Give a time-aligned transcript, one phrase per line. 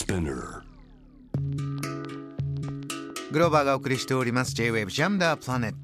[0.00, 0.62] Spinner.
[3.32, 4.54] グローバーがお送りしております。
[4.54, 5.74] J-Wave Jam the Planet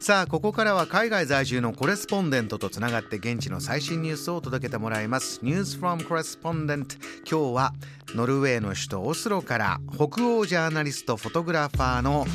[0.00, 5.40] さあここからは海外在住のコレスポンデントとつながって現地の最新ニュースを届けてもらいます。
[5.44, 6.96] News from Correspondent
[7.30, 7.72] 今日は
[8.16, 12.26] ノルウェーの首都オスロから北欧ジャーナリストフォトグラファーの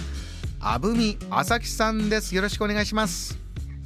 [0.61, 2.33] 阿部美朝樹さんです。
[2.33, 3.38] よろしくお願いします。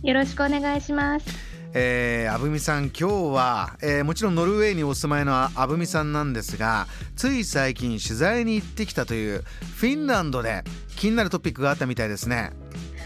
[0.03, 3.05] よろしくお願いしますえー、阿部美さん今日
[3.35, 9.43] は、えー、もちろんノルウェーにお住まいの阿部美さんなんですがつい最近取材に行ってきたという
[9.75, 10.63] フィンランドで
[10.97, 12.51] 気になるトピックがあったみたいですね。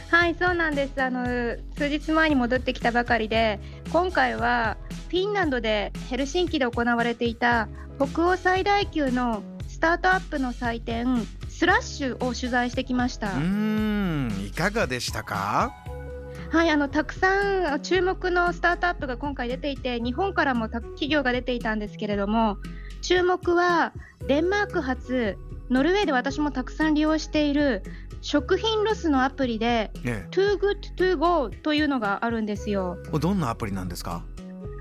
[0.10, 1.02] はいそうなんです。
[1.02, 1.26] あの
[1.76, 3.60] 数日前に戻ってきたばかりで
[3.92, 4.78] 今回は
[5.10, 7.68] フィンランドでヘルシンキで行われていた
[8.00, 13.34] 北欧最大級のスタートアップの祭典スラッシュを取材してきました。
[13.34, 15.74] うんいかがでしたか？
[16.54, 22.58] はいあのたくさん注目のスタートアップが今回出ていて日本からも企業が出ていたんですけれども
[23.02, 23.92] 注目は
[24.28, 25.36] デンマーク発
[25.72, 27.82] ノルウェーで私もたくさん利用している
[28.22, 32.98] 食品ロスのアプリで、ね、Too Good To Go というのがあるんですよ。
[33.20, 34.24] どんなアプリなんですか？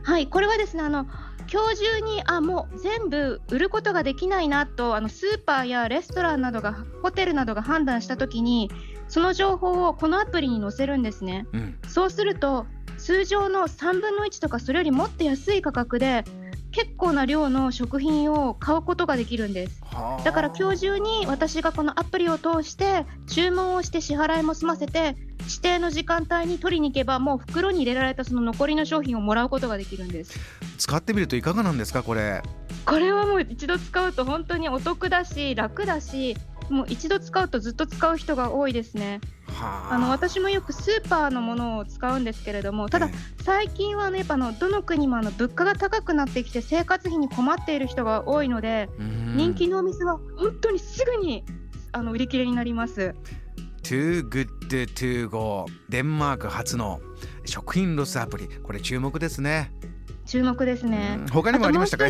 [0.05, 1.07] はいこれはですねあの
[1.51, 8.71] 今日中にあもう全部売ることができないなとあのスーパーやレストランなどがホテルなどが判断したときに
[9.13, 12.65] その情報をこのアプリに載せるんですね、うん、そうすると
[12.97, 16.25] 通常の3分の1とかそれよりもっと安い価格で
[16.71, 19.83] 結構な量の食品を買うことができるんです。
[20.25, 30.41] だから今日中に私がこのアプリを通して注文をして支払いも済ませて指定の時間帯に取りに行けばもう袋に入れられたその残りの商品をもらうことができるんです。
[30.79, 32.43] 使ってみるといかがなんですかこれ。
[32.87, 36.37] これはもう一度使うと本当にお得だし楽だし
[36.73, 39.21] もう一度使うとずっと使う人が多いですね。
[39.61, 43.11] あの私もよくスーパーのものを使うんですけれどもただ
[43.45, 48.89] 最近はねやっぱのどの国もあの物価が高くなってきて生活費に困っている人が多いので
[49.37, 51.45] 人気のお店は本当にすぐに
[51.93, 53.15] あの売り切れになります。
[53.83, 54.49] Too Good
[54.95, 57.01] To Go デンマーク初の
[57.45, 59.71] 食品ロスアプリこれ注目ですね。
[60.25, 61.21] 注目ですね。
[61.31, 62.05] 他にもありましたか？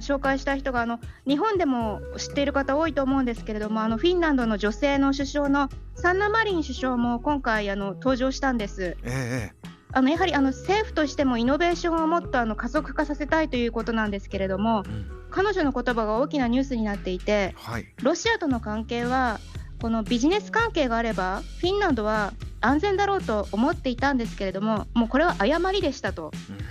[0.00, 8.96] 紹介した人があの日本でも知っている方多いと思うんですけれどもあのフィンランドの女性の首相のサンナ・マリン首相も今回あの登場したんです。
[9.04, 19.40] ええあのやはりあの政府としてもイノベーションをもっとあの加速化させたいということなんですけれども、うん、彼女の言葉が大きなニュースになっていて、はい、ロシアとの関係は
[19.80, 26.30] このビジネス関係があればフィンランドは安全だろうと思っていたんですけれどももうこれは誤りでしたと。
[26.50, 26.69] うん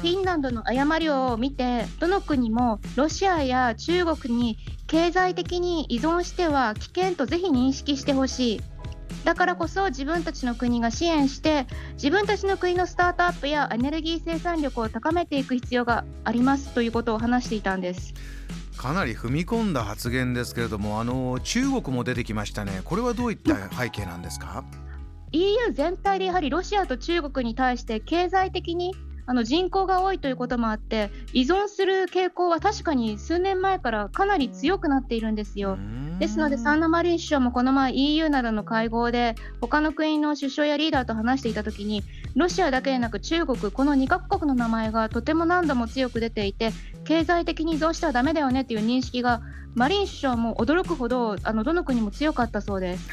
[0.00, 8.60] フィンランドの誤りを見てどの国もロシアや中国に経済的に依存しては危険とぜひ認識してほしい。
[9.24, 18.12] だからこそ自分たちの国が支援して自分たちの国のスタートアップやエネルギー生産力を高めていく必要がありますということを話していたんです。
[18.76, 22.82] かなり踏み込んだ発言ですけれどもあの中国も出てきましたね。
[22.84, 24.64] これはどういった背景なんですか
[25.32, 28.94] ？EU 全体でやはりロシアと中国に対して経済的に
[29.26, 35.78] あの人口が多いということもあって依存する傾向は確かに数年前からかなり強くなっているんですよ。
[36.18, 42.02] ですのでサンナ・マリン首相もこの前 EU などの会合で他の国の首相やリーダーと話していたときに
[42.36, 46.70] ロシアだけでなく中国この2カ国の名前がとても何度も強く出ていて
[47.04, 49.40] 経済的に依存してはだめだよねという認識が
[49.74, 53.08] マリン首相も驚くほどあのどの国も強かったそうです。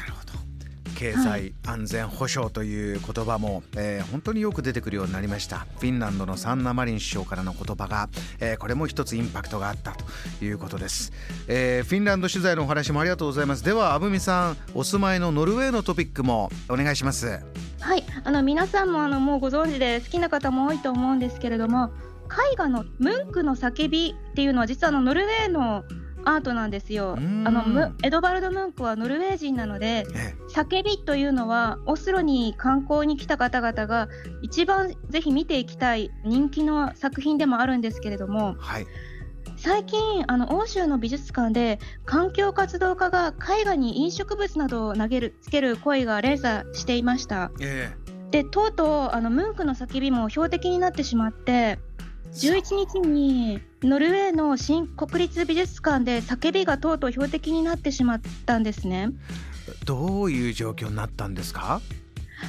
[1.02, 5.66] 経済安全保障という言葉も、えー、本当によく出てくるようになりました。
[5.80, 8.08] フィンランドのサンナ・マリン首相からの言葉が、
[8.38, 9.96] えー、これも一つインパクトがあった
[10.38, 11.12] ということです、
[11.48, 13.64] えー、フィンランド取材のお話もありがとうございます。
[13.64, 17.40] では阿部美さんお住まいのノルウェーのトピックもお願いします。
[17.80, 18.04] はい。
[18.22, 21.90] あの皆さんもあのもうご存知で好きな方も多いと思うんですけれども
[22.52, 25.82] 絵画のムンクの叫びっていうのは実はあのノルウェーの
[26.24, 27.16] アートなんですよ。
[27.16, 30.06] あのエドバルド・ムンクはノルウェー人なので、
[30.54, 34.08] 叫びというのはオスロに観光に来た方々が
[34.42, 38.86] 一番ぜひ見ていきたい人気の作品でもあるんですけれども、はい、
[39.56, 47.52] 最近あの欧州の美術館で環境活動家が絵画に飲食物などを投げるつける行為が連鎖していました。
[47.60, 51.78] えー、でとうとうあのムンクの叫びも標的になってしまって
[52.32, 59.10] 11日にノルウェーの新国立美術館で叫びがとうとう標的になってしまったんですね。
[59.84, 61.80] どういう状況になったんですか？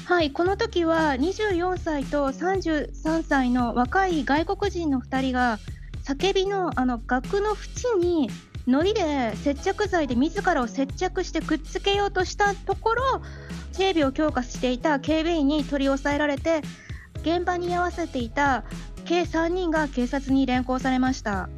[0.06, 5.60] はいこの時は24歳と33歳の若い外国人の2人が
[6.04, 8.30] 叫びのあの額の縁に
[8.66, 13.22] 糊で接着剤で自らを接着してくっつけようとしたところ
[13.78, 16.62] 警備を強化していた警備員に取り押さえられて
[17.22, 18.64] 現場に居合わせていた
[19.04, 21.50] 計3人が警察に連行されました。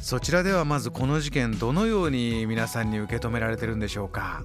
[0.00, 4.42] そちらではまずこの事件どのように皆さんに受け止められてるんでしょうか？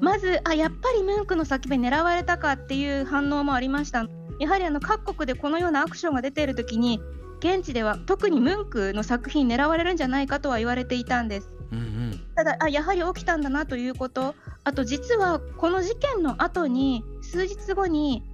[0.00, 4.06] まずあやっぱりムンクの叫び狙われたかっていう反応もありました。
[4.38, 7.00] やはりあの各国でこのようなアクションが出ている時に
[7.38, 14.34] 現地では特にムンクの作品狙われるんじゃないかとは言われていたんです、うんうん、ただあやはり起きたんだなということ。
[14.64, 18.24] あと実はこの事件の後に数日後に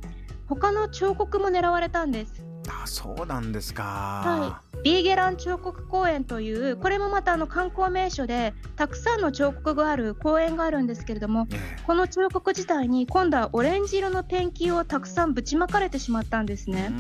[0.49, 11.49] 他の彫刻も狙われたんですあそうなんですか、はい、ビーゲラン彫刻公園というこれもまたあの観光名所でたくさんの彫刻がある公園があるんですけれども、
[11.87, 16.93] この彫刻自体に今度はオレンジ色のペンキをたくさんぶちまかれてしまったんですね。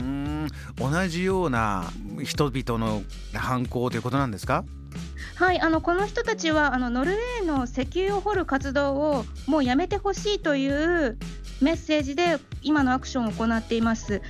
[0.76, 1.84] 同じような
[2.22, 4.64] 人々の犯行ということなんですか？
[5.36, 11.18] はい、あのこの人たちはあのノルウェーの石油を掘る活動をもうやめてほしいという
[11.60, 14.20] メッセージで今のアクションを行っています。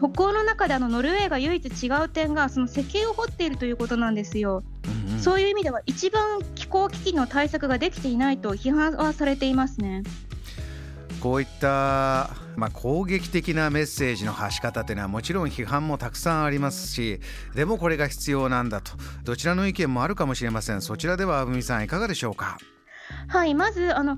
[0.00, 4.62] 北欧の中であのノルウェーが唯一違う点がその石油を掘っているということなんですよ。
[5.06, 10.02] うんうん、そういう意味では一番気候危機の対策ができていないと批判はされていますね。
[11.20, 17.20] こういった、まあ、攻撃的なメッセージの発し方というのはもちろん批判もたくさんありますし
[17.54, 18.92] でもこれが必要なんだと
[19.24, 22.56] どちらの意見もあるかもしれませんそちらではあぶみさんいかがでしょうか？
[23.28, 24.16] はいまずあの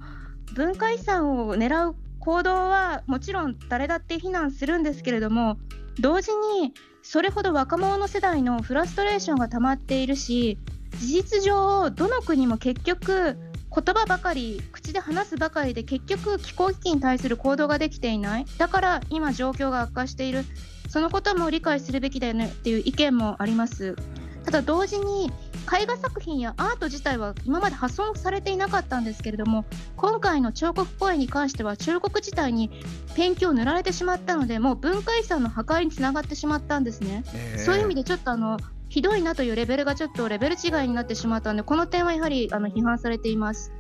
[0.55, 5.59] 文化遺産を狙う行動はもちろん誰だって非難するんですけれども
[6.01, 6.31] 同時
[6.61, 6.73] に
[7.03, 10.57] それほど若者の世代のフラストレーションが溜まっているし
[10.99, 13.37] 事実上どの国も結局
[13.75, 18.45] 言葉ばかり口で話すばかりで結局気候危機に対する行動ができていない。
[18.59, 20.45] だから今状況が悪化している。
[20.91, 23.97] そのことも理解するべきだよねっていう意見もあります。
[24.45, 29.65] ただ同時に絵画作品やアート自体は今まで破損されていなかったんですけれども
[29.97, 32.71] 今回の彫刻公演に関しては彫刻自体に
[33.15, 43.73] ペンキを塗られてしまったのでもう文化遺産の破壊につながってしまったんですね、えー、そういう意味でちょっとあのひどいなというレベルがちょっとレベル違いになってしまったのでこの点はやはりあの批判されています。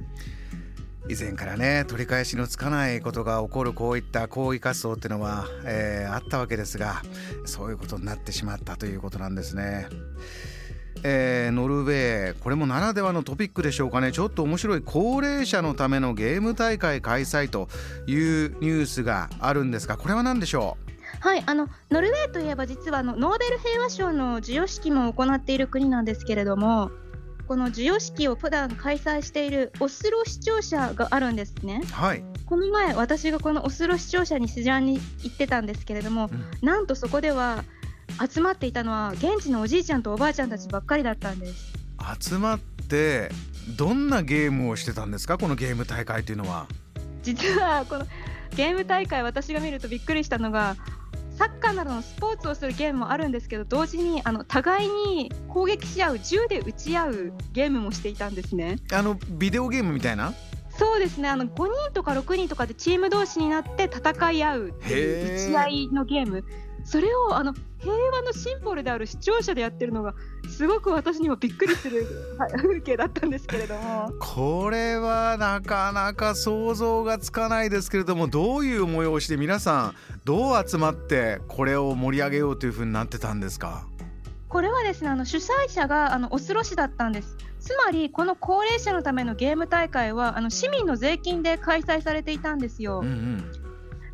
[1.09, 7.03] 以前からね取り返しのつかないことが起こるこういった抗議活動っていうのは、えー、あったわけですが
[7.45, 9.89] そういうことになってしまったということなんですね。
[11.03, 17.69] えー、ノルウェーこれもならではのトピックでしょうかねちょっと面白い高齢者のためのゲーム大会開催と
[18.07, 20.77] いうニュースがあるんですがこれは何でしょ
[21.23, 21.27] う？
[21.27, 26.91] はいあのノルウェーといえば実はあのノーベル平和賞の授与式も行っている国なんですけれども
[27.49, 31.83] この授与式を普段開催しているオスロ視聴者があるんですね。
[31.93, 32.25] はい。
[32.47, 37.65] この前私がこのオスロ視聴者に取材に行ってたんですけれども、うん、なんとそこでは
[38.33, 41.73] 集まっていたのは現地のおじいちゃんとおばあちゃんたちばっかりだったんです。
[42.21, 43.31] 集まって
[43.77, 45.39] どんなゲームをしてたんですか？
[45.39, 46.67] このゲーム大会というのは。
[47.23, 48.07] 実はこの
[48.57, 50.77] ゲーム大会私が見るとびっくりしたのが
[51.39, 58.77] サッカーなどのスポーツをするゲームもあるんですけど同時にあの互いに攻撃し合う銃で撃ち合うゲームもしていたんですね。
[58.93, 60.35] あのビデオゲームみたいな？
[60.77, 61.29] そうですね。
[61.29, 66.45] あの5人とか6人とかでチーム同士になって戦い合うっていう打ち合いのゲーム
[66.85, 70.15] それをあの平和のシンボルである視聴者でやってるのが
[70.49, 72.07] すごく私にもびっくりする
[72.57, 74.13] 風景だったんですけれども。
[74.21, 79.95] これはなかなか想像がつかないですけれどもどういう催しで皆さん
[80.25, 83.87] どう集まってこれを盛り上げようというふうになってたんですか？
[84.49, 87.37] これはですねあの主催者があのオスロ市だったんです。
[87.59, 93.01] つまりこの高齢者のためのゲーム大会はあの市民の税金で開催されていたんですよ。
[93.01, 93.45] うんうん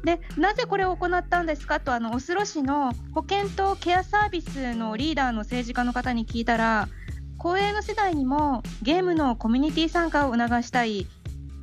[0.05, 1.81] でなぜこれを行ったんですか？
[1.81, 6.89] とあのオスロ市の保健とケアサービスのリーダーの政治家の方に聞いたら
[7.37, 11.07] 高齢の世代にもゲームのコミュニティ参加を促したい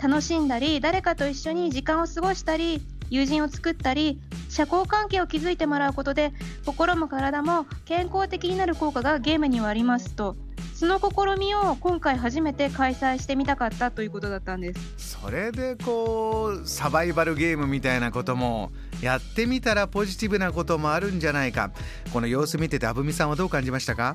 [0.01, 6.33] 楽しんだり誰かと一緒に時間を過ごしたり友人を作ったり社交関係を築いてもらうことで
[6.65, 10.35] 心も体も健康的になる効果がゲームにはありますと。
[10.75, 15.19] その試みを今回初めて開催してみたかったということだったんです。
[15.19, 21.71] それでこうサバイバルゲームみたいなこともやってみたらポジティブなこともあるんじゃないか。
[22.11, 24.13] この様子見ててあぶみさんはどう感じましたか？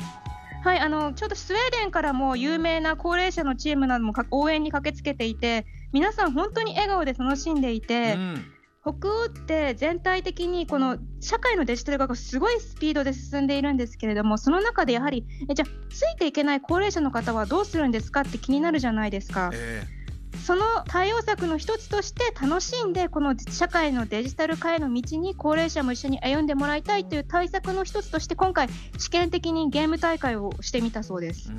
[0.62, 8.44] はいあのちょうどスウェーデンからも有名な高齢者のチームなども応援に駆けつけていて皆さん本当に笑顔で楽しんでいて、うん
[8.82, 19.50] 北欧って全体的にこの社会のデジタル化がすごいスピードで進んでいるんですけれどもその中でやはりえじゃあついていけない高齢者の方はどうするんですかって気になるじゃないですか。
[19.52, 20.00] えー
[20.44, 28.68] その対応策の一つとして楽しんでこの社会のデジタル化への道に高齢者も一緒に歩んでもらいたいという対策の一つとして今回
[28.98, 31.52] 試験的にゲーム大会をしてみたそうです。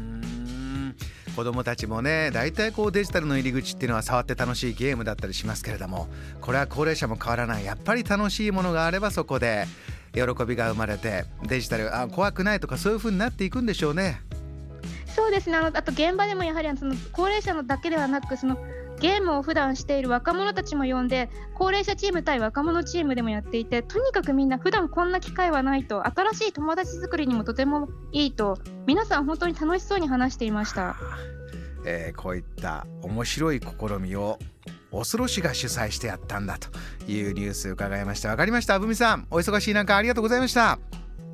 [1.42, 6.08] 子供たちもね大体こうデジタルの入り口っていうのは触って楽しいゲームだったりしますけれども
[6.40, 9.66] これは高齢者も変わらないやっぱり楽しいものがあればそこで
[10.14, 14.22] 喜びが生まれてデジタルあ怖くないとかそういう風になっていくんでしょうね。
[15.08, 18.56] そうですねあのあと現場でもやはりその高齢者のだけではなくその
[19.02, 30.96] ゲームを普段している若者たちも呼んで高齢者チーム対若者チームでもやっていてとにかくみんな普段こんな機会はないと新しい友達作りにもとてもいいと皆さん本当に楽しそうに話していました、
[31.86, 34.38] えー、こういった面白い試みを
[34.92, 36.70] オスロ市が主催してやったんだと
[37.10, 38.30] いうニュース伺いました。
[38.30, 38.76] わかりました。
[38.76, 40.80] あぶみさんお忙しい中ありがとうございました。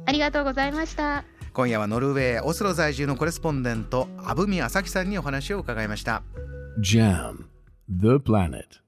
[0.05, 1.23] ありがとうございました。
[1.53, 6.21] 今夜はノルウェーオスロ在住のコレスポンデント阿部美朝樹さんにお話を伺いました。
[6.79, 7.46] JAM
[7.89, 8.79] The Planet